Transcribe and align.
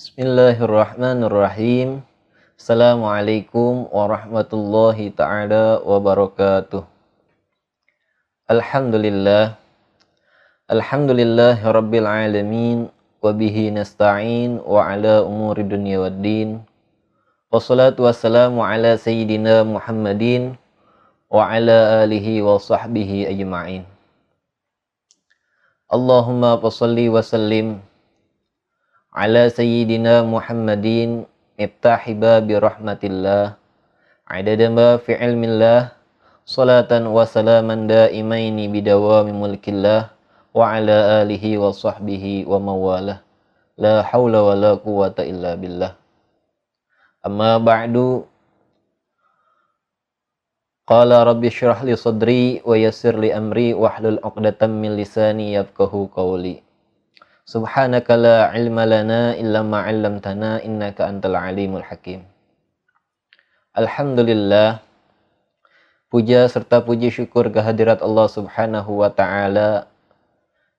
Bismillahirrahmanirrahim. 0.00 2.00
Assalamualaikum 2.56 3.84
warahmatullahi 3.92 5.12
taala 5.12 5.76
wabarakatuh. 5.84 6.88
Alhamdulillah. 8.48 9.60
Alhamdulillah 10.72 11.60
rabbil 11.60 12.08
alamin 12.08 12.88
wa 13.20 13.28
bihi 13.28 13.76
nasta'in 13.76 14.64
wa 14.64 14.88
ala 14.88 15.20
umuri 15.20 15.68
dunya 15.68 16.00
waddin. 16.00 16.64
Wassalatu 17.52 18.08
wassalamu 18.08 18.64
ala 18.64 18.96
sayyidina 18.96 19.68
Muhammadin 19.68 20.56
wa 21.28 21.44
ala 21.44 22.08
alihi 22.08 22.40
wa 22.40 22.56
sahbihi 22.56 23.28
ajma'in. 23.36 23.84
Allahumma 25.92 26.56
salli 26.72 27.12
wa 27.12 27.20
sallim 27.20 27.84
على 29.10 29.50
سيدنا 29.50 30.22
محمد 30.22 30.86
افتح 31.58 32.00
باب 32.10 32.46
رحمة 32.46 33.02
الله 33.04 33.44
عدد 34.30 34.60
ما 34.70 35.02
في 35.02 35.18
علم 35.18 35.42
الله 35.44 35.80
صلاة 36.46 36.92
وسلاما 36.94 37.74
دائمين 37.90 38.56
بدوام 38.70 39.28
ملك 39.34 39.66
الله 39.66 40.00
وعلى 40.54 40.96
آله 41.26 41.44
وصحبه 41.58 42.24
ومواله 42.46 43.18
لا 43.82 44.02
حول 44.06 44.34
ولا 44.36 44.78
قوة 44.78 45.18
إلا 45.18 45.58
بالله. 45.58 45.92
أما 47.26 47.58
بعد 47.58 47.96
قال 50.86 51.10
رب 51.10 51.42
اشرح 51.44 51.82
لي 51.82 51.96
صدري 51.98 52.62
ويسر 52.62 53.18
لي 53.18 53.34
أمري 53.34 53.74
واحلل 53.74 54.22
عقدة 54.22 54.60
من 54.70 54.94
لساني 54.96 55.54
يفقه 55.54 55.92
قولي. 56.14 56.69
Subhanaka 57.50 58.14
la 58.14 58.54
ilma 58.54 58.86
lana 58.86 59.34
illa 59.34 59.66
ma 59.66 59.82
'allamtana 59.82 60.62
innaka 60.62 61.10
antal 61.10 61.34
alimul 61.34 61.82
hakim. 61.82 62.22
Alhamdulillah 63.74 64.78
puja 66.14 66.46
serta 66.46 66.78
puji 66.78 67.10
syukur 67.10 67.50
kehadirat 67.50 68.06
Allah 68.06 68.30
Subhanahu 68.30 69.02
wa 69.02 69.10
taala 69.10 69.90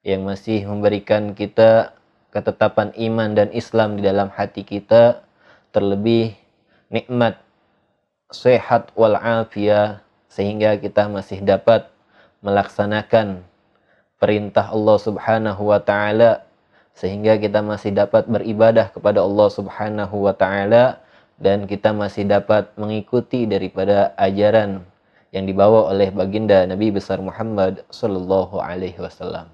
yang 0.08 0.23
masih 0.23 0.63
memberikan 0.63 1.36
kita 1.36 1.91
ketetapan 2.31 2.95
iman 2.95 3.35
dan 3.35 3.52
Islam 3.52 4.00
di 4.00 4.08
dalam 4.08 4.31
hati 4.31 4.63
kita 4.63 5.28
terlebih 5.75 6.39
nikmat 6.88 7.35
sehat 8.31 8.95
wal 8.95 9.19
sehingga 10.31 10.80
kita 10.80 11.11
masih 11.11 11.44
dapat 11.44 11.91
melaksanakan 12.39 13.44
perintah 14.23 14.72
Allah 14.72 14.97
Subhanahu 15.03 15.67
wa 15.67 15.83
taala 15.83 16.47
sehingga 16.95 17.39
kita 17.39 17.64
masih 17.64 17.95
dapat 17.95 18.28
beribadah 18.28 18.92
kepada 18.92 19.23
Allah 19.23 19.47
Subhanahu 19.50 20.28
wa 20.28 20.34
taala 20.36 21.02
dan 21.42 21.66
kita 21.66 21.95
masih 21.95 22.30
dapat 22.30 22.70
mengikuti 22.78 23.50
daripada 23.50 24.14
ajaran 24.20 24.86
yang 25.31 25.47
dibawa 25.47 25.89
oleh 25.89 26.12
baginda 26.12 26.67
Nabi 26.67 26.92
besar 26.92 27.23
Muhammad 27.23 27.81
sallallahu 27.89 28.59
alaihi 28.59 29.00
wasallam. 29.00 29.47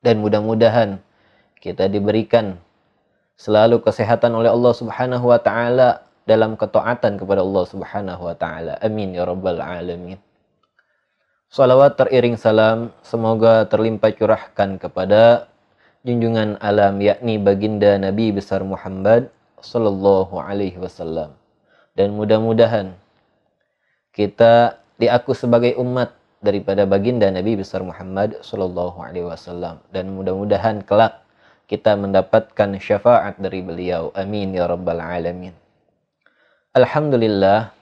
Dan 0.00 0.22
mudah-mudahan 0.22 1.02
kita 1.58 1.90
diberikan 1.90 2.56
selalu 3.34 3.82
kesehatan 3.82 4.32
oleh 4.34 4.48
Allah 4.48 4.72
Subhanahu 4.74 5.34
wa 5.34 5.38
taala 5.42 6.06
dalam 6.24 6.54
ketaatan 6.54 7.18
kepada 7.18 7.42
Allah 7.42 7.64
Subhanahu 7.66 8.22
wa 8.30 8.36
taala. 8.38 8.78
Amin 8.78 9.12
ya 9.12 9.26
rabbal 9.26 9.58
alamin. 9.58 10.16
Salawat 11.48 11.96
teriring 11.96 12.36
salam 12.36 12.92
semoga 13.00 13.64
terlimpah 13.64 14.12
curahkan 14.12 14.76
kepada 14.76 15.48
junjungan 16.06 16.58
alam 16.62 17.02
yakni 17.02 17.38
baginda 17.38 17.98
Nabi 17.98 18.30
besar 18.30 18.62
Muhammad 18.62 19.30
sallallahu 19.58 20.38
alaihi 20.38 20.78
wasallam. 20.78 21.34
Dan 21.98 22.14
mudah-mudahan 22.14 22.94
kita 24.14 24.78
diaku 24.98 25.34
sebagai 25.34 25.78
umat 25.78 26.14
daripada 26.38 26.86
baginda 26.86 27.26
Nabi 27.30 27.58
besar 27.58 27.82
Muhammad 27.82 28.38
sallallahu 28.42 28.98
alaihi 29.02 29.26
wasallam 29.26 29.82
dan 29.90 30.14
mudah-mudahan 30.14 30.86
kelak 30.86 31.22
kita 31.66 31.98
mendapatkan 31.98 32.78
syafaat 32.78 33.36
dari 33.36 33.60
beliau. 33.60 34.14
Amin 34.14 34.54
ya 34.54 34.64
rabbal 34.70 35.02
alamin. 35.02 35.52
Alhamdulillah 36.72 37.74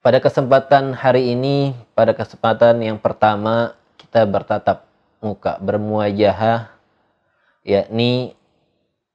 pada 0.00 0.18
kesempatan 0.20 0.96
hari 0.96 1.32
ini, 1.32 1.72
pada 1.96 2.12
kesempatan 2.12 2.80
yang 2.84 2.96
pertama 3.00 3.76
kita 3.96 4.24
bertatap 4.28 4.89
muka 5.20 5.60
bermuajahah 5.60 6.72
yakni 7.64 8.34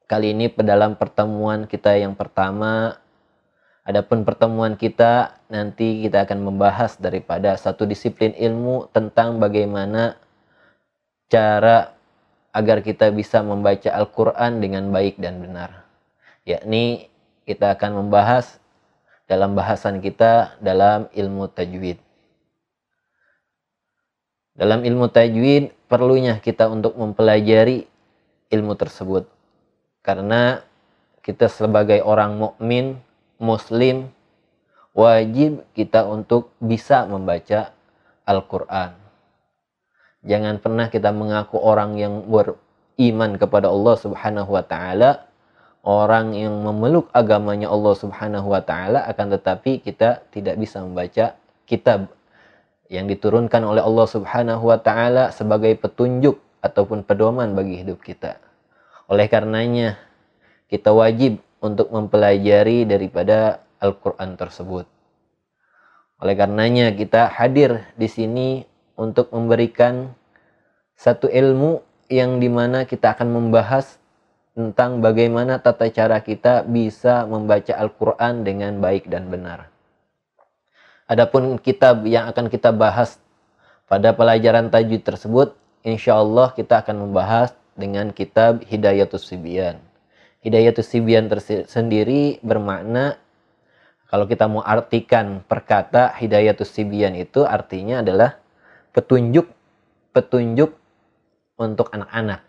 kali 0.05 0.37
ini 0.37 0.53
dalam 0.61 0.95
pertemuan 0.95 1.65
kita 1.65 1.97
yang 1.97 2.13
pertama. 2.13 3.01
Adapun 3.85 4.25
pertemuan 4.25 4.73
kita 4.73 5.37
nanti 5.45 6.01
kita 6.01 6.25
akan 6.25 6.41
membahas 6.41 6.97
daripada 6.97 7.53
satu 7.53 7.85
disiplin 7.85 8.33
ilmu 8.33 8.89
tentang 8.89 9.37
bagaimana 9.37 10.17
cara 11.29 11.93
agar 12.49 12.81
kita 12.81 13.13
bisa 13.13 13.45
membaca 13.45 13.93
Al-Qur'an 13.93 14.57
dengan 14.57 14.89
baik 14.89 15.21
dan 15.21 15.37
benar. 15.37 15.85
Yakni 16.49 17.13
kita 17.45 17.77
akan 17.77 18.01
membahas 18.05 18.57
dalam 19.29 19.53
bahasan 19.53 20.01
kita 20.01 20.57
dalam 20.57 21.05
ilmu 21.13 21.45
tajwid. 21.53 22.01
Dalam 24.57 24.81
ilmu 24.81 25.13
tajwid 25.13 25.74
perlunya 25.85 26.41
kita 26.41 26.69
untuk 26.69 26.97
mempelajari 26.97 27.85
ilmu 28.49 28.73
tersebut. 28.77 29.29
Karena 30.05 30.61
kita 31.25 31.49
sebagai 31.49 32.05
orang 32.05 32.37
mukmin, 32.37 33.01
muslim, 33.41 34.13
wajib 34.95 35.65
kita 35.75 36.07
untuk 36.07 36.53
bisa 36.61 37.03
membaca 37.09 37.73
Al-Qur'an. 38.25 38.95
Jangan 40.25 40.57
pernah 40.57 40.89
kita 40.89 41.13
mengaku 41.13 41.61
orang 41.61 42.01
yang 42.01 42.25
beriman 42.25 43.37
kepada 43.37 43.69
Allah 43.69 43.95
Subhanahu 44.01 44.49
wa 44.57 44.65
taala, 44.65 45.29
orang 45.85 46.33
yang 46.33 46.65
memeluk 46.65 47.13
agamanya 47.13 47.69
Allah 47.69 47.93
Subhanahu 47.93 48.49
wa 48.49 48.63
taala 48.63 49.05
akan 49.05 49.37
tetapi 49.37 49.85
kita 49.85 50.25
tidak 50.33 50.57
bisa 50.57 50.81
membaca 50.81 51.37
kitab 51.69 52.09
yang 52.89 53.09
diturunkan 53.09 53.65
oleh 53.65 53.81
Allah 53.81 54.07
Subhanahu 54.07 54.69
wa 54.69 54.77
taala 54.77 55.33
sebagai 55.33 55.73
petunjuk 55.77 56.37
ataupun 56.61 57.05
pedoman 57.05 57.53
bagi 57.53 57.81
hidup 57.81 58.01
kita. 58.01 58.37
Oleh 59.05 59.29
karenanya, 59.29 60.01
kita 60.69 60.89
wajib 60.89 61.37
untuk 61.61 61.93
mempelajari 61.93 62.89
daripada 62.89 63.61
Al-Qur'an 63.77 64.33
tersebut. 64.33 64.89
Oleh 66.21 66.33
karenanya, 66.33 66.89
kita 66.93 67.29
hadir 67.29 67.85
di 67.93 68.09
sini 68.09 68.49
untuk 68.97 69.29
memberikan 69.29 70.15
satu 70.97 71.29
ilmu 71.29 71.83
yang 72.09 72.41
di 72.41 72.47
mana 72.47 72.87
kita 72.87 73.13
akan 73.13 73.29
membahas 73.29 73.99
tentang 74.55 75.03
bagaimana 75.03 75.59
tata 75.59 75.91
cara 75.91 76.23
kita 76.23 76.63
bisa 76.63 77.27
membaca 77.27 77.75
Al-Quran 77.75 78.47
dengan 78.47 78.79
baik 78.79 79.11
dan 79.11 79.27
benar. 79.27 79.74
Adapun 81.05 81.61
kitab 81.61 82.01
yang 82.09 82.25
akan 82.33 82.49
kita 82.49 82.73
bahas 82.73 83.21
pada 83.85 84.09
pelajaran 84.09 84.73
tajwid 84.73 85.05
tersebut, 85.05 85.53
insya 85.85 86.17
Allah 86.17 86.49
kita 86.57 86.81
akan 86.81 87.05
membahas 87.05 87.53
dengan 87.77 88.09
kitab 88.09 88.65
Hidayatus 88.65 89.29
Sibian. 89.29 89.77
Hidayatus 90.41 90.89
Sibian 90.89 91.29
tersendiri 91.29 92.41
bermakna 92.41 93.21
kalau 94.09 94.25
kita 94.25 94.49
mau 94.49 94.65
artikan 94.65 95.45
perkata 95.45 96.09
Hidayatus 96.17 96.73
Sibian 96.73 97.13
itu 97.13 97.45
artinya 97.45 98.01
adalah 98.01 98.41
petunjuk 98.89 99.45
petunjuk 100.15 100.71
untuk 101.59 101.91
anak-anak. 101.91 102.41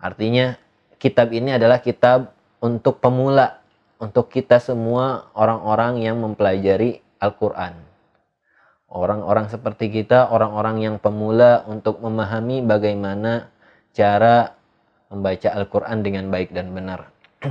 Artinya 0.00 0.58
kitab 0.98 1.30
ini 1.30 1.54
adalah 1.54 1.78
kitab 1.78 2.34
untuk 2.58 2.98
pemula, 2.98 3.62
untuk 4.00 4.28
kita 4.28 4.58
semua 4.58 5.30
orang-orang 5.38 6.02
yang 6.02 6.18
mempelajari 6.18 7.03
Al-Quran. 7.24 7.72
Orang-orang 8.92 9.48
seperti 9.48 9.90
kita, 9.90 10.30
orang-orang 10.30 10.84
yang 10.84 10.96
pemula 11.00 11.64
untuk 11.66 11.98
memahami 11.98 12.62
bagaimana 12.62 13.50
cara 13.96 14.54
membaca 15.10 15.48
Al-Quran 15.50 15.98
dengan 16.04 16.30
baik 16.30 16.54
dan 16.54 16.70
benar. 16.70 17.10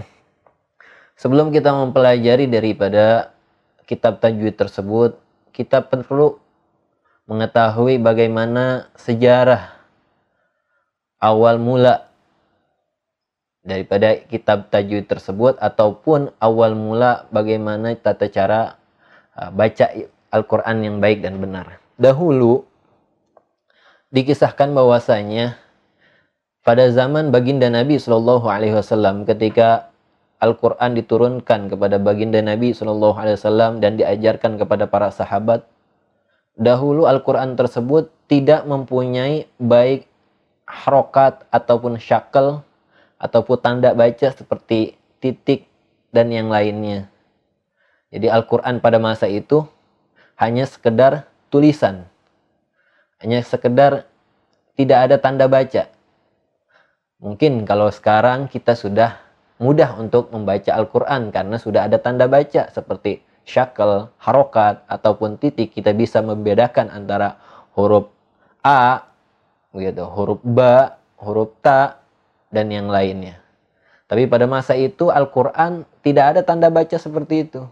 Sebelum 1.22 1.52
kita 1.52 1.74
mempelajari 1.74 2.48
daripada 2.48 3.34
kitab 3.84 4.24
tajwid 4.24 4.56
tersebut, 4.56 5.20
kita 5.52 5.84
perlu 5.84 6.40
mengetahui 7.28 8.00
bagaimana 8.00 8.92
sejarah 8.96 9.74
awal 11.24 11.56
mula 11.56 12.12
daripada 13.64 14.20
kitab 14.28 14.68
tajwid 14.68 15.08
tersebut 15.08 15.56
ataupun 15.56 16.36
awal 16.44 16.76
mula 16.76 17.32
bagaimana 17.32 17.96
tata 17.96 18.28
cara 18.28 18.76
baca 19.34 19.86
Al-Quran 20.34 20.78
yang 20.82 20.98
baik 20.98 21.22
dan 21.22 21.38
benar. 21.38 21.78
Dahulu 21.98 22.66
dikisahkan 24.14 24.74
bahwasanya 24.74 25.58
pada 26.66 26.90
zaman 26.90 27.30
baginda 27.30 27.68
Nabi 27.70 27.98
Shallallahu 28.00 28.46
Alaihi 28.50 28.74
Wasallam 28.78 29.26
ketika 29.30 29.94
Al-Quran 30.42 30.96
diturunkan 31.00 31.72
kepada 31.72 32.02
baginda 32.02 32.44
Nabi 32.44 32.76
Shallallahu 32.76 33.16
Alaihi 33.16 33.38
Wasallam 33.40 33.80
dan 33.80 33.96
diajarkan 33.96 34.60
kepada 34.60 34.90
para 34.90 35.08
sahabat, 35.14 35.64
dahulu 36.60 37.08
Al-Quran 37.08 37.56
tersebut 37.56 38.12
tidak 38.28 38.66
mempunyai 38.68 39.48
baik 39.62 40.10
harokat 40.68 41.46
ataupun 41.54 42.02
syakel 42.02 42.66
ataupun 43.22 43.58
tanda 43.62 43.96
baca 43.96 44.28
seperti 44.34 45.00
titik 45.24 45.70
dan 46.12 46.28
yang 46.34 46.52
lainnya. 46.52 47.13
Jadi 48.14 48.30
Al-Quran 48.30 48.78
pada 48.78 49.02
masa 49.02 49.26
itu 49.26 49.66
hanya 50.38 50.70
sekedar 50.70 51.26
tulisan. 51.50 52.06
Hanya 53.18 53.42
sekedar 53.42 54.06
tidak 54.78 55.10
ada 55.10 55.16
tanda 55.18 55.50
baca. 55.50 55.90
Mungkin 57.18 57.66
kalau 57.66 57.90
sekarang 57.90 58.46
kita 58.54 58.78
sudah 58.78 59.18
mudah 59.58 59.98
untuk 59.98 60.30
membaca 60.30 60.70
Al-Quran 60.78 61.34
karena 61.34 61.58
sudah 61.58 61.90
ada 61.90 61.98
tanda 61.98 62.30
baca 62.30 62.70
seperti 62.70 63.26
syakel, 63.50 64.14
harokat, 64.22 64.86
ataupun 64.86 65.42
titik. 65.42 65.74
Kita 65.74 65.96
bisa 65.98 66.22
membedakan 66.22 66.94
antara 66.94 67.42
huruf 67.74 68.14
A, 68.62 69.10
gitu, 69.74 70.06
huruf 70.06 70.40
B, 70.46 70.60
huruf 71.18 71.50
Ta, 71.66 72.04
dan 72.54 72.70
yang 72.70 72.88
lainnya. 72.94 73.42
Tapi 74.06 74.30
pada 74.30 74.46
masa 74.46 74.78
itu 74.78 75.10
Al-Quran 75.10 75.90
tidak 76.06 76.38
ada 76.38 76.42
tanda 76.46 76.70
baca 76.70 76.96
seperti 77.00 77.50
itu. 77.50 77.66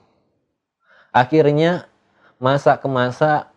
Akhirnya 1.12 1.92
masa 2.40 2.80
ke 2.80 2.88
masa 2.88 3.52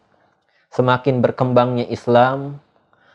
semakin 0.74 1.22
berkembangnya 1.22 1.86
Islam, 1.86 2.58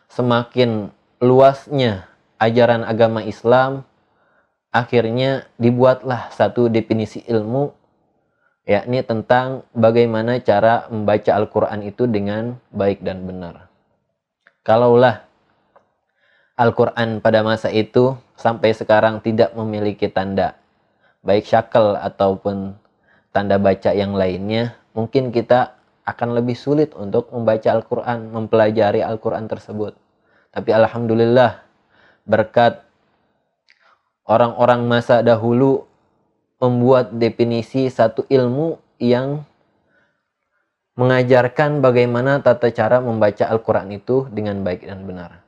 semakin 0.08 0.96
luasnya 1.20 2.08
ajaran 2.40 2.88
agama 2.88 3.20
Islam, 3.20 3.84
akhirnya 4.72 5.44
dibuatlah 5.60 6.32
satu 6.32 6.72
definisi 6.72 7.20
ilmu 7.28 7.76
yakni 8.70 9.02
tentang 9.02 9.66
bagaimana 9.76 10.40
cara 10.40 10.86
membaca 10.94 11.34
Al-Quran 11.34 11.82
itu 11.84 12.06
dengan 12.06 12.56
baik 12.70 13.02
dan 13.02 13.26
benar. 13.26 13.68
Kalaulah 14.62 15.26
Al-Quran 16.54 17.18
pada 17.18 17.42
masa 17.42 17.74
itu 17.74 18.14
sampai 18.38 18.72
sekarang 18.78 19.26
tidak 19.26 19.58
memiliki 19.58 20.06
tanda, 20.06 20.54
baik 21.26 21.50
syakel 21.50 21.98
ataupun 21.98 22.78
tanda 23.30 23.62
baca 23.62 23.94
yang 23.94 24.18
lainnya, 24.18 24.78
mungkin 24.98 25.30
kita 25.30 25.78
akan 26.06 26.42
lebih 26.42 26.58
sulit 26.58 26.98
untuk 26.98 27.30
membaca 27.30 27.70
Al-Quran, 27.70 28.34
mempelajari 28.34 29.06
Al-Quran 29.06 29.46
tersebut. 29.46 29.94
Tapi 30.50 30.70
Alhamdulillah, 30.74 31.62
berkat 32.26 32.82
orang-orang 34.26 34.90
masa 34.90 35.22
dahulu 35.22 35.86
membuat 36.58 37.14
definisi 37.14 37.88
satu 37.88 38.26
ilmu 38.26 38.82
yang 38.98 39.46
mengajarkan 41.00 41.80
bagaimana 41.80 42.44
tata 42.44 42.74
cara 42.76 43.00
membaca 43.00 43.48
Al-Quran 43.48 43.96
itu 43.96 44.28
dengan 44.34 44.60
baik 44.66 44.84
dan 44.84 45.08
benar. 45.08 45.46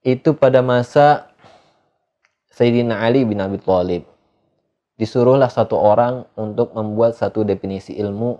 Itu 0.00 0.32
pada 0.32 0.64
masa 0.64 1.28
Sayyidina 2.54 3.04
Ali 3.04 3.26
bin 3.28 3.42
Abi 3.42 3.60
Thalib. 3.60 4.13
Disuruhlah 4.94 5.50
satu 5.50 5.74
orang 5.74 6.26
untuk 6.38 6.70
membuat 6.74 7.18
satu 7.18 7.42
definisi 7.42 7.98
ilmu. 7.98 8.38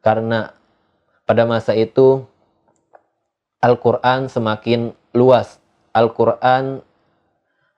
Karena 0.00 0.52
pada 1.28 1.44
masa 1.44 1.76
itu 1.76 2.24
Al-Quran 3.62 4.26
semakin 4.26 4.90
luas. 5.14 5.62
Al-Quran, 5.92 6.80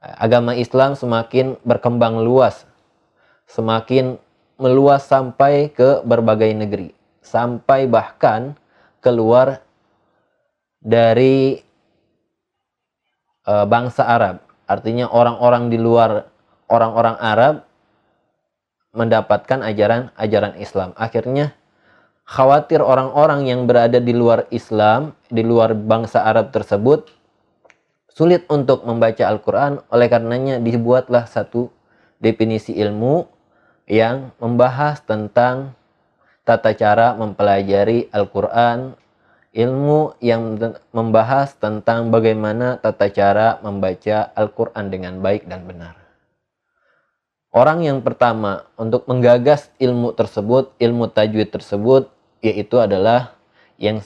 agama 0.00 0.54
Islam 0.54 0.94
semakin 0.94 1.58
berkembang 1.66 2.22
luas, 2.22 2.62
semakin 3.50 4.16
meluas 4.56 5.02
sampai 5.02 5.74
ke 5.74 6.00
berbagai 6.06 6.54
negeri, 6.54 6.94
sampai 7.20 7.90
bahkan 7.90 8.54
keluar 9.02 9.66
dari 10.78 11.58
uh, 13.50 13.66
bangsa 13.66 14.06
Arab. 14.06 14.40
Artinya 14.64 15.10
orang-orang 15.10 15.68
di 15.68 15.76
luar 15.76 16.30
orang-orang 16.70 17.16
Arab 17.20 17.54
mendapatkan 18.94 19.60
ajaran-ajaran 19.60 20.54
Islam. 20.56 20.94
Akhirnya 20.94 21.52
khawatir 22.24 22.80
orang-orang 22.80 23.50
yang 23.50 23.66
berada 23.68 24.00
di 24.00 24.14
luar 24.14 24.48
Islam, 24.48 25.12
di 25.28 25.44
luar 25.44 25.74
bangsa 25.76 26.24
Arab 26.24 26.54
tersebut 26.54 27.10
sulit 28.14 28.46
untuk 28.46 28.86
membaca 28.86 29.26
Al-Quran, 29.26 29.82
oleh 29.90 30.06
karenanya 30.06 30.62
dibuatlah 30.62 31.26
satu 31.26 31.68
definisi 32.22 32.78
ilmu 32.78 33.26
yang 33.90 34.30
membahas 34.38 35.02
tentang 35.02 35.74
tata 36.46 36.72
cara 36.78 37.18
mempelajari 37.18 38.08
Al-Quran, 38.14 38.94
ilmu 39.50 40.14
yang 40.22 40.54
membahas 40.94 41.58
tentang 41.58 42.14
bagaimana 42.14 42.78
tata 42.78 43.10
cara 43.10 43.58
membaca 43.60 44.30
Al-Quran 44.38 44.86
dengan 44.88 45.18
baik 45.18 45.50
dan 45.50 45.66
benar. 45.66 46.03
Orang 47.54 47.86
yang 47.86 48.02
pertama 48.02 48.66
untuk 48.74 49.06
menggagas 49.06 49.70
ilmu 49.78 50.10
tersebut, 50.10 50.74
ilmu 50.82 51.06
tajwid 51.06 51.54
tersebut, 51.54 52.10
yaitu 52.42 52.82
adalah 52.82 53.38
yang 53.78 54.02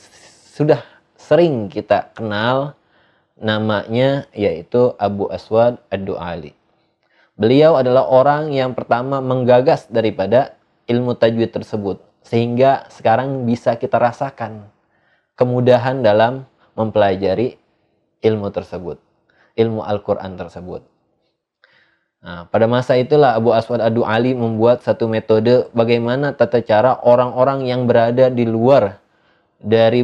sudah 0.53 0.85
sering 1.17 1.73
kita 1.73 2.13
kenal 2.13 2.77
namanya 3.41 4.29
yaitu 4.37 4.93
Abu 5.01 5.33
Aswad 5.33 5.81
Ad-Du'ali. 5.89 6.53
Beliau 7.41 7.81
adalah 7.81 8.05
orang 8.05 8.53
yang 8.53 8.77
pertama 8.77 9.25
menggagas 9.25 9.89
daripada 9.89 10.53
ilmu 10.85 11.17
tajwid 11.17 11.49
tersebut 11.49 12.05
sehingga 12.21 12.85
sekarang 12.93 13.49
bisa 13.49 13.81
kita 13.81 13.97
rasakan 13.97 14.69
kemudahan 15.41 16.05
dalam 16.05 16.45
mempelajari 16.77 17.57
ilmu 18.21 18.53
tersebut, 18.53 19.01
ilmu 19.57 19.81
Al-Qur'an 19.89 20.37
tersebut. 20.37 20.98
Nah, 22.19 22.51
pada 22.51 22.67
masa 22.67 22.99
itulah 22.99 23.39
Abu 23.39 23.55
Aswad 23.55 23.79
Ad-Du'ali 23.79 24.35
membuat 24.35 24.83
satu 24.83 25.07
metode 25.07 25.71
bagaimana 25.71 26.35
tata 26.35 26.59
cara 26.59 26.99
orang-orang 27.07 27.71
yang 27.71 27.87
berada 27.87 28.27
di 28.27 28.43
luar 28.43 28.99
dari 29.63 30.03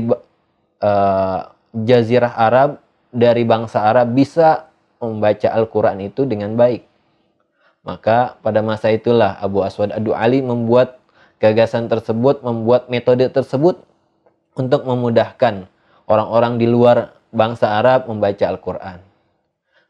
uh, 0.79 1.41
jazirah 1.75 2.39
Arab 2.39 2.79
dari 3.11 3.43
bangsa 3.43 3.83
Arab 3.83 4.15
bisa 4.15 4.71
membaca 5.03 5.51
Al-Quran 5.51 6.07
itu 6.07 6.23
dengan 6.23 6.55
baik. 6.55 6.87
Maka 7.83 8.39
pada 8.41 8.63
masa 8.63 8.95
itulah 8.95 9.37
Abu 9.43 9.67
Aswad 9.67 9.91
Adu 9.91 10.15
Ali 10.15 10.39
membuat 10.39 11.03
gagasan 11.43 11.91
tersebut, 11.91 12.41
membuat 12.47 12.89
metode 12.89 13.27
tersebut 13.29 13.83
untuk 14.55 14.87
memudahkan 14.87 15.67
orang-orang 16.07 16.63
di 16.63 16.71
luar 16.71 17.13
bangsa 17.35 17.75
Arab 17.83 18.07
membaca 18.07 18.45
Al-Quran. 18.47 19.03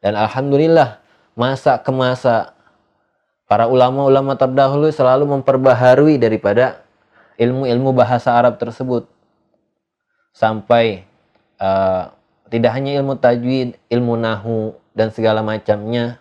Dan 0.01 0.17
Alhamdulillah 0.17 1.04
masa 1.35 1.79
ke 1.83 1.91
masa 1.91 2.55
para 3.45 3.69
ulama-ulama 3.69 4.35
terdahulu 4.39 4.89
selalu 4.91 5.39
memperbaharui 5.39 6.17
daripada 6.19 6.83
ilmu-ilmu 7.39 7.91
bahasa 7.95 8.35
Arab 8.35 8.59
tersebut. 8.59 9.07
Sampai 10.35 11.07
uh, 11.63 12.11
tidak 12.51 12.75
hanya 12.75 12.99
ilmu 12.99 13.19
tajwid, 13.19 13.79
ilmu 13.91 14.15
nahu 14.19 14.75
dan 14.95 15.11
segala 15.15 15.43
macamnya 15.43 16.19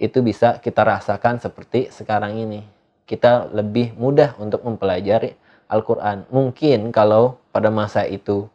itu 0.00 0.20
bisa 0.20 0.60
kita 0.60 0.84
rasakan 0.84 1.40
seperti 1.40 1.92
sekarang 1.92 2.36
ini. 2.36 2.64
Kita 3.04 3.52
lebih 3.52 3.92
mudah 4.00 4.36
untuk 4.40 4.64
mempelajari 4.64 5.36
Al-Quran. 5.68 6.24
Mungkin 6.32 6.88
kalau 6.92 7.36
pada 7.52 7.68
masa 7.68 8.08
itu 8.08 8.48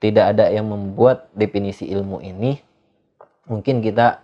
tidak 0.00 0.36
ada 0.36 0.48
yang 0.48 0.68
membuat 0.68 1.28
definisi 1.36 1.88
ilmu 1.88 2.20
ini, 2.24 2.60
mungkin 3.48 3.84
kita 3.84 4.20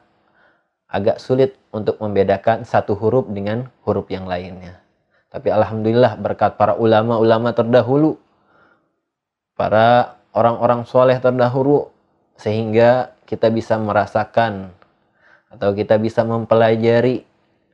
agak 0.87 1.19
sulit 1.19 1.59
untuk 1.75 1.99
membedakan 1.99 2.63
satu 2.63 2.95
huruf 2.95 3.27
dengan 3.31 3.71
huruf 3.83 4.07
yang 4.11 4.25
lainnya. 4.25 4.83
Tapi 5.29 5.51
Alhamdulillah 5.51 6.17
berkat 6.17 6.55
para 6.55 6.79
ulama-ulama 6.79 7.51
terdahulu, 7.53 8.17
para 9.59 10.17
orang-orang 10.31 10.87
soleh 10.87 11.19
terdahulu 11.19 11.91
sehingga 12.39 13.13
kita 13.27 13.51
bisa 13.51 13.75
merasakan 13.77 14.71
atau 15.51 15.75
kita 15.75 15.99
bisa 15.99 16.23
mempelajari 16.23 17.27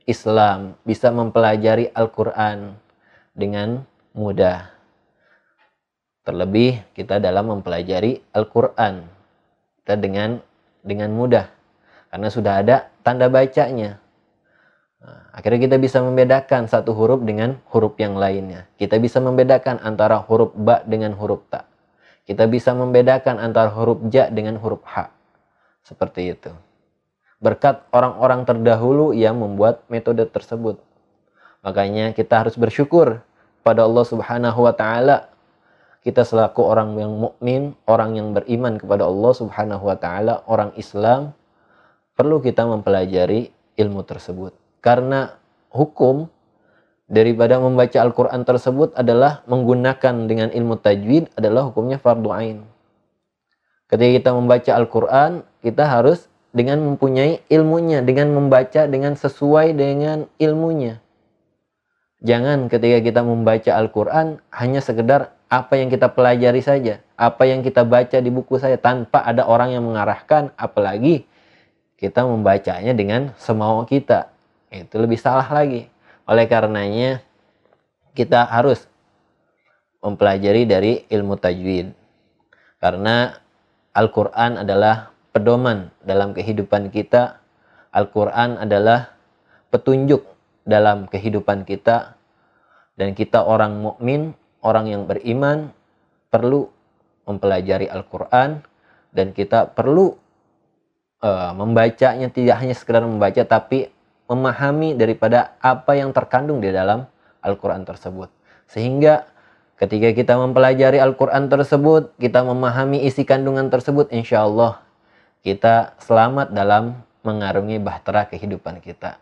Islam, 0.03 0.75
bisa 0.83 1.13
mempelajari 1.13 1.93
Al-Quran 1.93 2.75
dengan 3.31 3.85
mudah. 4.11 4.73
Terlebih 6.23 6.81
kita 6.97 7.19
dalam 7.19 7.51
mempelajari 7.51 8.23
Al-Quran 8.33 9.05
kita 9.83 9.99
dengan 9.99 10.39
dengan 10.83 11.11
mudah 11.11 11.62
karena 12.13 12.29
sudah 12.29 12.61
ada 12.61 12.93
tanda 13.01 13.25
bacanya. 13.25 13.97
Nah, 15.01 15.33
akhirnya 15.33 15.65
kita 15.65 15.81
bisa 15.81 15.97
membedakan 16.05 16.69
satu 16.69 16.93
huruf 16.93 17.25
dengan 17.25 17.57
huruf 17.73 17.97
yang 17.97 18.13
lainnya. 18.13 18.69
Kita 18.77 19.01
bisa 19.01 19.17
membedakan 19.17 19.81
antara 19.81 20.21
huruf 20.21 20.53
ba 20.53 20.85
dengan 20.85 21.17
huruf 21.17 21.41
ta. 21.49 21.65
Kita 22.29 22.45
bisa 22.45 22.77
membedakan 22.77 23.41
antara 23.41 23.73
huruf 23.73 23.97
ja 24.13 24.29
dengan 24.29 24.61
huruf 24.61 24.85
ha. 24.93 25.09
Seperti 25.81 26.37
itu. 26.37 26.53
berkat 27.43 27.83
orang-orang 27.91 28.47
terdahulu 28.47 29.11
yang 29.11 29.35
membuat 29.35 29.83
metode 29.91 30.23
tersebut. 30.31 30.79
Makanya 31.59 32.15
kita 32.15 32.39
harus 32.47 32.55
bersyukur 32.55 33.19
pada 33.67 33.83
Allah 33.83 34.05
Subhanahu 34.07 34.63
wa 34.63 34.71
taala. 34.71 35.27
Kita 35.99 36.23
selaku 36.23 36.63
orang 36.63 36.95
yang 36.95 37.11
mukmin, 37.11 37.75
orang 37.83 38.15
yang 38.15 38.31
beriman 38.31 38.79
kepada 38.79 39.03
Allah 39.03 39.33
Subhanahu 39.35 39.83
wa 39.83 39.97
taala, 39.99 40.43
orang 40.47 40.71
Islam 40.79 41.35
perlu 42.13 42.41
kita 42.41 42.65
mempelajari 42.65 43.53
ilmu 43.77 44.01
tersebut. 44.05 44.53
Karena 44.83 45.33
hukum 45.73 46.29
daripada 47.09 47.61
membaca 47.61 47.97
Al-Qur'an 47.99 48.45
tersebut 48.45 48.93
adalah 48.97 49.45
menggunakan 49.45 50.29
dengan 50.29 50.49
ilmu 50.53 50.79
tajwid 50.81 51.33
adalah 51.37 51.69
hukumnya 51.69 51.97
fardu 51.97 52.29
ain. 52.33 52.57
Ketika 53.87 54.11
kita 54.17 54.29
membaca 54.33 54.71
Al-Qur'an, 54.73 55.45
kita 55.61 55.85
harus 55.85 56.31
dengan 56.53 56.85
mempunyai 56.85 57.41
ilmunya, 57.49 58.05
dengan 58.05 58.29
membaca 58.29 58.85
dengan 58.85 59.17
sesuai 59.17 59.73
dengan 59.73 60.29
ilmunya. 60.37 61.01
Jangan 62.23 62.71
ketika 62.71 63.03
kita 63.03 63.21
membaca 63.25 63.75
Al-Quran 63.75 64.39
hanya 64.55 64.79
sekedar 64.79 65.35
apa 65.51 65.75
yang 65.75 65.91
kita 65.91 66.07
pelajari 66.13 66.63
saja, 66.63 67.03
apa 67.19 67.43
yang 67.43 67.65
kita 67.65 67.83
baca 67.83 68.15
di 68.23 68.31
buku 68.31 68.55
saya 68.61 68.79
tanpa 68.79 69.27
ada 69.27 69.43
orang 69.43 69.75
yang 69.75 69.83
mengarahkan, 69.83 70.55
apalagi 70.55 71.27
kita 72.03 72.27
membacanya 72.27 72.91
dengan 72.91 73.31
semau 73.39 73.87
kita. 73.87 74.27
Itu 74.67 74.99
lebih 74.99 75.15
salah 75.15 75.47
lagi. 75.47 75.87
Oleh 76.27 76.51
karenanya 76.51 77.23
kita 78.11 78.43
harus 78.43 78.83
mempelajari 80.03 80.67
dari 80.67 81.07
ilmu 81.07 81.39
tajwid. 81.39 81.95
Karena 82.83 83.31
Al-Quran 83.95 84.67
adalah 84.67 85.15
pedoman 85.31 85.95
dalam 86.03 86.35
kehidupan 86.35 86.91
kita. 86.91 87.39
Al-Quran 87.95 88.59
adalah 88.59 89.15
petunjuk 89.71 90.27
dalam 90.67 91.07
kehidupan 91.07 91.63
kita. 91.63 92.19
Dan 92.99 93.15
kita 93.15 93.47
orang 93.47 93.79
mukmin, 93.79 94.35
orang 94.59 94.91
yang 94.91 95.07
beriman, 95.07 95.71
perlu 96.27 96.67
mempelajari 97.23 97.87
Al-Quran. 97.87 98.59
Dan 99.15 99.31
kita 99.31 99.71
perlu 99.71 100.19
uh, 101.23 101.55
membacanya, 101.55 102.27
tidak 102.27 102.59
hanya 102.59 102.75
sekedar 102.75 103.01
membaca, 103.07 103.41
tapi 103.47 103.87
memahami 104.27 104.93
daripada 104.99 105.55
apa 105.63 105.95
yang 105.95 106.11
terkandung 106.11 106.59
di 106.59 106.69
dalam 106.69 107.07
Al-Quran 107.39 107.87
tersebut. 107.87 108.27
Sehingga 108.67 109.27
ketika 109.79 110.11
kita 110.11 110.33
mempelajari 110.35 110.99
Al-Quran 110.99 111.47
tersebut, 111.47 112.15
kita 112.19 112.43
memahami 112.43 113.07
isi 113.07 113.23
kandungan 113.23 113.71
tersebut, 113.71 114.11
insya 114.11 114.43
Allah 114.43 114.83
kita 115.43 115.99
selamat 115.99 116.55
dalam 116.55 117.03
mengarungi 117.23 117.79
bahtera 117.79 118.27
kehidupan 118.27 118.79
kita. 118.79 119.19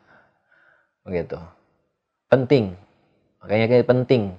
Begitu. 1.01 1.37
Penting. 2.29 2.77
Makanya 3.41 3.65
kayak 3.73 3.89
penting 3.89 4.37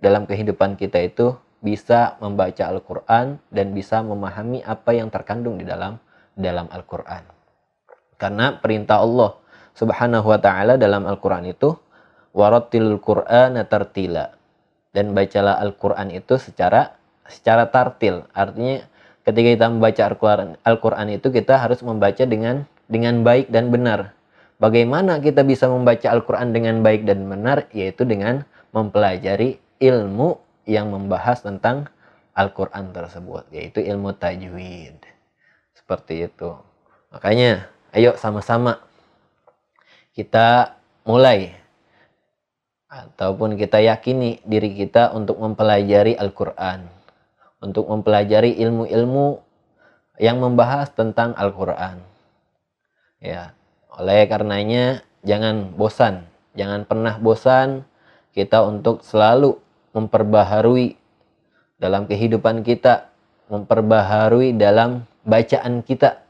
dalam 0.00 0.24
kehidupan 0.24 0.80
kita 0.80 1.04
itu 1.04 1.36
bisa 1.60 2.16
membaca 2.22 2.64
Al-Qur'an 2.64 3.36
dan 3.52 3.76
bisa 3.76 4.00
memahami 4.00 4.64
apa 4.64 4.96
yang 4.96 5.12
terkandung 5.12 5.60
di 5.60 5.68
dalam 5.68 6.00
dalam 6.38 6.70
Al-Qur'an. 6.70 7.26
Karena 8.14 8.54
perintah 8.54 9.02
Allah 9.02 9.34
Subhanahu 9.74 10.30
wa 10.30 10.38
taala 10.38 10.78
dalam 10.78 11.04
Al-Qur'an 11.04 11.42
itu 11.50 11.74
warattilul 12.32 13.02
Qur'ana 13.02 13.66
tartila. 13.66 14.30
Dan 14.94 15.12
bacalah 15.12 15.58
Al-Qur'an 15.58 16.14
itu 16.14 16.38
secara 16.38 16.98
secara 17.28 17.68
tartil. 17.68 18.24
Artinya 18.32 18.82
ketika 19.22 19.48
kita 19.54 19.66
membaca 19.68 20.02
Al-Quran 20.64 21.08
itu 21.12 21.28
kita 21.28 21.60
harus 21.60 21.84
membaca 21.84 22.24
dengan 22.24 22.64
dengan 22.88 23.20
baik 23.22 23.52
dan 23.52 23.68
benar. 23.68 24.16
Bagaimana 24.58 25.22
kita 25.22 25.46
bisa 25.46 25.70
membaca 25.70 26.08
Al-Quran 26.10 26.50
dengan 26.50 26.82
baik 26.82 27.06
dan 27.06 27.30
benar? 27.30 27.70
Yaitu 27.70 28.02
dengan 28.02 28.42
mempelajari 28.74 29.62
ilmu 29.78 30.40
yang 30.66 30.90
membahas 30.90 31.46
tentang 31.46 31.86
Al-Quran 32.34 32.90
tersebut. 32.90 33.46
Yaitu 33.54 33.86
ilmu 33.86 34.18
tajwid. 34.18 34.98
Seperti 35.88 36.28
itu. 36.28 36.52
Makanya 37.08 37.72
ayo 37.96 38.12
sama-sama. 38.20 38.76
Kita 40.12 40.76
mulai. 41.08 41.56
Ataupun 42.92 43.56
kita 43.56 43.80
yakini 43.80 44.44
diri 44.44 44.76
kita 44.76 45.16
untuk 45.16 45.40
mempelajari 45.40 46.12
Al-Quran. 46.12 46.84
Untuk 47.64 47.88
mempelajari 47.88 48.60
ilmu-ilmu 48.60 49.40
yang 50.20 50.44
membahas 50.44 50.92
tentang 50.92 51.32
Al-Quran. 51.32 52.04
Ya, 53.24 53.56
oleh 53.88 54.28
karenanya 54.28 55.00
jangan 55.24 55.72
bosan, 55.72 56.28
jangan 56.52 56.84
pernah 56.84 57.16
bosan 57.16 57.88
kita 58.36 58.60
untuk 58.60 59.00
selalu 59.00 59.56
memperbaharui 59.96 61.00
dalam 61.80 62.04
kehidupan 62.04 62.60
kita, 62.60 63.08
memperbaharui 63.48 64.52
dalam 64.52 65.08
bacaan 65.28 65.84
kita. 65.84 66.24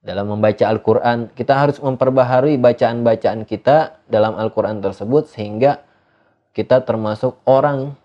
Dalam 0.00 0.32
membaca 0.32 0.64
Al-Quran, 0.64 1.32
kita 1.32 1.56
harus 1.56 1.76
memperbaharui 1.80 2.56
bacaan-bacaan 2.56 3.44
kita 3.44 4.00
dalam 4.08 4.36
Al-Quran 4.36 4.80
tersebut 4.80 5.28
sehingga 5.28 5.84
kita 6.56 6.84
termasuk 6.84 7.36
orang 7.44 7.96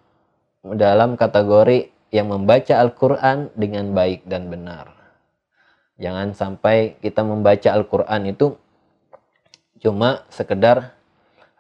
dalam 0.63 1.15
kategori 1.15 1.91
yang 2.11 2.31
membaca 2.31 2.79
Al-Quran 2.79 3.51
dengan 3.55 3.91
baik 3.95 4.27
dan 4.27 4.51
benar. 4.51 4.91
Jangan 5.95 6.35
sampai 6.35 6.99
kita 6.99 7.23
membaca 7.23 7.71
Al-Quran 7.71 8.21
itu 8.27 8.59
cuma 9.79 10.27
sekedar 10.27 10.91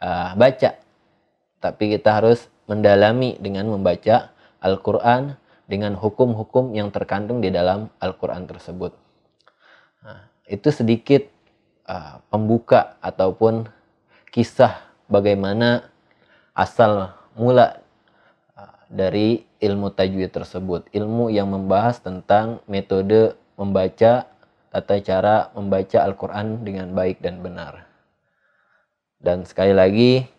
uh, 0.03 0.35
baca. 0.35 0.75
Tapi 1.63 1.83
kita 1.95 2.19
harus 2.19 2.51
mendalami 2.67 3.39
dengan 3.39 3.71
membaca 3.71 4.35
Al-Quran 4.59 5.39
dengan 5.65 5.97
hukum-hukum 5.97 6.73
yang 6.77 6.93
terkandung 6.93 7.41
di 7.41 7.49
dalam 7.49 7.89
Al-Quran 7.97 8.45
tersebut. 8.45 8.93
Nah, 10.05 10.29
itu 10.45 10.69
sedikit 10.69 11.25
uh, 11.89 12.21
pembuka 12.29 12.97
ataupun 13.01 13.65
kisah 14.29 14.85
bagaimana 15.09 15.89
asal 16.53 17.17
mula 17.33 17.81
uh, 18.53 18.77
dari 18.87 19.41
ilmu 19.57 19.89
tajwid 19.89 20.29
tersebut. 20.29 20.85
Ilmu 20.93 21.33
yang 21.33 21.49
membahas 21.49 21.97
tentang 21.97 22.61
metode 22.69 23.33
membaca, 23.57 24.29
tata 24.69 24.95
cara 25.01 25.49
membaca 25.57 25.97
Al-Quran 26.05 26.61
dengan 26.61 26.93
baik 26.93 27.25
dan 27.25 27.41
benar. 27.41 27.89
Dan 29.17 29.41
sekali 29.47 29.73
lagi, 29.73 30.29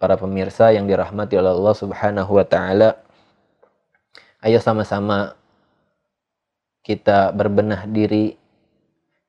para 0.00 0.16
pemirsa 0.16 0.72
yang 0.72 0.88
dirahmati 0.88 1.36
oleh 1.36 1.52
Allah 1.52 1.76
Subhanahu 1.76 2.40
wa 2.40 2.46
Ta'ala, 2.48 2.96
ayo 4.42 4.58
sama-sama 4.58 5.38
kita 6.82 7.30
berbenah 7.30 7.86
diri, 7.86 8.34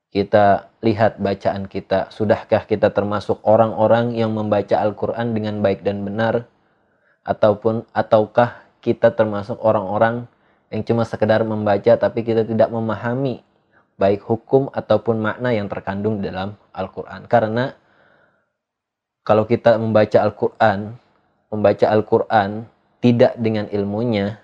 kita 0.09 0.73
lihat 0.81 1.21
bacaan 1.21 1.69
kita. 1.69 2.09
Sudahkah 2.09 2.65
kita 2.65 2.89
termasuk 2.89 3.41
orang-orang 3.45 4.17
yang 4.17 4.33
membaca 4.33 4.73
Al-Quran 4.81 5.37
dengan 5.37 5.61
baik 5.61 5.85
dan 5.85 6.01
benar? 6.01 6.49
Ataupun 7.23 7.87
ataukah 7.93 8.65
kita 8.83 9.13
termasuk 9.15 9.55
orang-orang 9.63 10.27
yang 10.73 10.83
cuma 10.83 11.07
sekedar 11.07 11.45
membaca 11.47 11.95
tapi 11.95 12.25
kita 12.25 12.43
tidak 12.43 12.67
memahami 12.73 13.45
baik 13.95 14.25
hukum 14.25 14.67
ataupun 14.73 15.21
makna 15.21 15.53
yang 15.53 15.69
terkandung 15.71 16.19
dalam 16.19 16.57
Al-Quran. 16.73 17.29
Karena 17.29 17.71
kalau 19.23 19.47
kita 19.47 19.79
membaca 19.79 20.19
Al-Quran, 20.19 20.99
membaca 21.47 21.85
Al-Quran 21.87 22.67
tidak 22.99 23.39
dengan 23.39 23.71
ilmunya, 23.71 24.42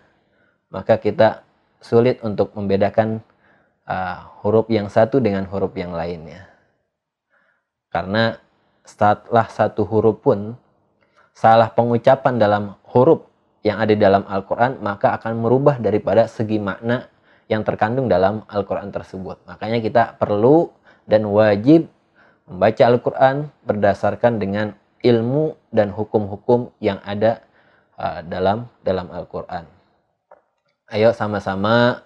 maka 0.69 1.01
kita 1.01 1.45
sulit 1.81 2.21
untuk 2.21 2.53
membedakan 2.53 3.21
uh, 3.89 4.29
huruf 4.45 4.69
yang 4.69 4.87
satu 4.87 5.17
dengan 5.17 5.49
huruf 5.49 5.73
yang 5.73 5.93
lainnya. 5.93 6.49
Karena 7.89 8.37
setelah 8.85 9.49
satu 9.49 9.85
huruf 9.85 10.21
pun 10.21 10.53
salah 11.33 11.73
pengucapan 11.73 12.37
dalam 12.37 12.63
huruf 12.85 13.25
yang 13.65 13.81
ada 13.81 13.93
dalam 13.97 14.23
Al-Quran 14.29 14.79
maka 14.79 15.17
akan 15.19 15.41
merubah 15.41 15.81
daripada 15.81 16.29
segi 16.29 16.61
makna 16.61 17.09
yang 17.49 17.65
terkandung 17.65 18.05
dalam 18.05 18.45
Al-Quran 18.45 18.93
tersebut. 18.93 19.41
Makanya 19.49 19.81
kita 19.81 20.03
perlu 20.21 20.69
dan 21.09 21.25
wajib 21.25 21.89
membaca 22.45 22.83
Al-Quran 22.85 23.49
berdasarkan 23.65 24.37
dengan 24.37 24.77
ilmu 25.01 25.57
dan 25.73 25.89
hukum-hukum 25.89 26.69
yang 26.77 27.01
ada 27.01 27.41
uh, 27.97 28.21
dalam 28.21 28.69
dalam 28.85 29.09
Al-Quran. 29.09 29.78
Ayo 30.89 31.13
sama-sama. 31.13 32.01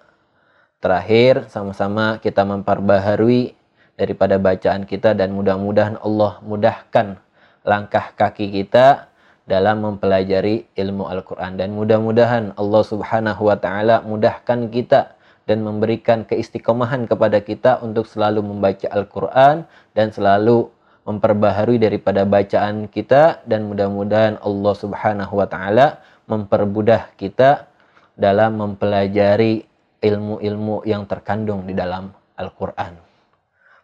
Terakhir 0.76 1.48
sama-sama 1.48 2.20
kita 2.20 2.44
memperbaharui 2.44 3.56
daripada 3.96 4.36
bacaan 4.36 4.84
kita 4.84 5.16
dan 5.16 5.32
mudah-mudahan 5.32 5.96
Allah 6.04 6.36
mudahkan 6.44 7.16
langkah 7.64 8.12
kaki 8.12 8.52
kita 8.52 9.08
dalam 9.48 9.80
mempelajari 9.80 10.68
ilmu 10.76 11.08
Al-Quran. 11.08 11.56
Dan 11.56 11.72
mudah-mudahan 11.72 12.52
Allah 12.60 12.82
Subhanahu 12.84 13.48
wa 13.48 13.56
Ta'ala 13.56 14.04
mudahkan 14.04 14.68
kita 14.68 15.16
dan 15.48 15.64
memberikan 15.64 16.28
keistiqomahan 16.28 17.08
kepada 17.08 17.40
kita 17.40 17.80
untuk 17.80 18.04
selalu 18.04 18.44
membaca 18.44 18.84
Al-Quran 18.92 19.64
dan 19.96 20.12
selalu 20.12 20.68
memperbaharui 21.08 21.80
daripada 21.80 22.28
bacaan 22.28 22.92
kita. 22.92 23.40
Dan 23.48 23.64
mudah-mudahan 23.64 24.44
Allah 24.44 24.74
Subhanahu 24.76 25.40
wa 25.40 25.48
taala 25.48 26.04
mempermudah 26.28 27.16
kita 27.16 27.72
dalam 28.14 28.58
mempelajari 28.58 29.66
ilmu-ilmu 30.02 30.86
yang 30.86 31.06
terkandung 31.06 31.66
di 31.66 31.74
dalam 31.74 32.14
Al-Qur'an. 32.38 32.94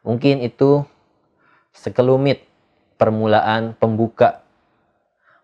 Mungkin 0.06 0.40
itu 0.40 0.82
sekelumit 1.74 2.44
permulaan 3.00 3.74
pembuka 3.76 4.42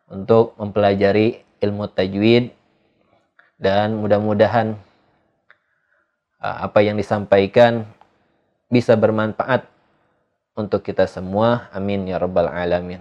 untuk 0.07 0.55
mempelajari 0.61 1.43
ilmu 1.61 1.88
tajwid 1.90 2.52
dan 3.57 3.97
mudah-mudahan 3.97 4.76
uh, 6.40 6.57
apa 6.69 6.85
yang 6.85 7.00
disampaikan 7.00 7.88
bisa 8.69 8.95
bermanfaat 8.95 9.64
untuk 10.57 10.85
kita 10.85 11.09
semua. 11.09 11.69
Amin 11.73 12.05
ya 12.09 12.21
rabbal 12.21 12.49
alamin. 12.49 13.00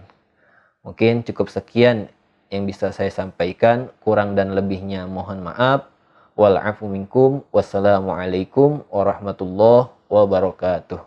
Mungkin 0.86 1.26
cukup 1.26 1.50
sekian 1.50 2.08
yang 2.50 2.66
bisa 2.66 2.90
saya 2.90 3.14
sampaikan. 3.14 3.94
Kurang 4.02 4.34
dan 4.34 4.58
lebihnya 4.58 5.06
mohon 5.06 5.46
maaf. 5.46 5.86
Wal'afu 6.34 6.90
minkum. 6.90 7.46
Wassalamualaikum 7.54 8.84
warahmatullahi 8.90 9.94
wabarakatuh. 10.10 11.06